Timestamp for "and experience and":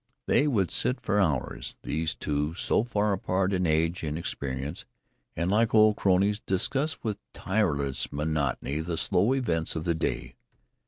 4.03-5.51